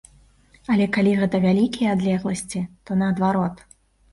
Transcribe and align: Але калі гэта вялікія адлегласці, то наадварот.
Але 0.75 0.87
калі 0.95 1.11
гэта 1.19 1.41
вялікія 1.45 1.91
адлегласці, 1.99 2.65
то 2.89 2.99
наадварот. 3.03 3.63